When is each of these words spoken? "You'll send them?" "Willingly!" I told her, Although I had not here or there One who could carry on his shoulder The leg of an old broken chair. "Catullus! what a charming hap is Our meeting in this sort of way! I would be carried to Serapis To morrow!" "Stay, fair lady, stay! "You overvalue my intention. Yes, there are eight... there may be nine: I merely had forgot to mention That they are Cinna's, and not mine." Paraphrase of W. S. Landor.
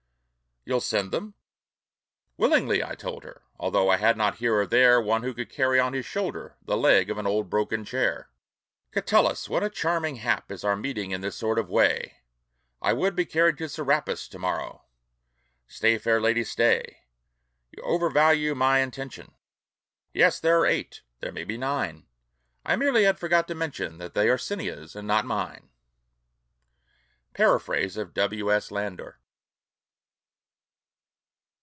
"You'll 0.63 0.79
send 0.79 1.09
them?" 1.11 1.33
"Willingly!" 2.37 2.83
I 2.83 2.93
told 2.93 3.23
her, 3.23 3.41
Although 3.57 3.89
I 3.89 3.97
had 3.97 4.15
not 4.15 4.35
here 4.37 4.55
or 4.59 4.67
there 4.67 5.01
One 5.01 5.23
who 5.23 5.33
could 5.33 5.49
carry 5.49 5.79
on 5.79 5.93
his 5.93 6.05
shoulder 6.05 6.55
The 6.61 6.77
leg 6.77 7.09
of 7.09 7.17
an 7.17 7.25
old 7.25 7.49
broken 7.49 7.83
chair. 7.83 8.29
"Catullus! 8.91 9.49
what 9.49 9.63
a 9.63 9.71
charming 9.71 10.17
hap 10.17 10.51
is 10.51 10.63
Our 10.63 10.75
meeting 10.75 11.09
in 11.09 11.21
this 11.21 11.35
sort 11.35 11.57
of 11.57 11.67
way! 11.67 12.17
I 12.79 12.93
would 12.93 13.15
be 13.15 13.25
carried 13.25 13.57
to 13.57 13.67
Serapis 13.67 14.27
To 14.27 14.37
morrow!" 14.37 14.83
"Stay, 15.65 15.97
fair 15.97 16.21
lady, 16.21 16.43
stay! 16.43 17.05
"You 17.75 17.81
overvalue 17.81 18.53
my 18.53 18.81
intention. 18.81 19.33
Yes, 20.13 20.39
there 20.39 20.59
are 20.59 20.67
eight... 20.67 21.01
there 21.21 21.31
may 21.31 21.43
be 21.43 21.57
nine: 21.57 22.05
I 22.63 22.75
merely 22.75 23.05
had 23.05 23.17
forgot 23.19 23.47
to 23.47 23.55
mention 23.55 23.97
That 23.97 24.13
they 24.13 24.29
are 24.29 24.37
Cinna's, 24.37 24.95
and 24.95 25.07
not 25.07 25.25
mine." 25.25 25.71
Paraphrase 27.33 27.97
of 27.97 28.13
W. 28.13 28.53
S. 28.53 28.69
Landor. 28.69 29.17